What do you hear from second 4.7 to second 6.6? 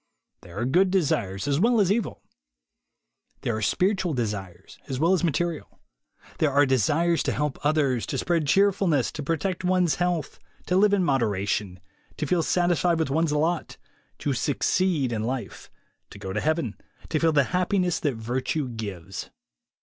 as well as material. There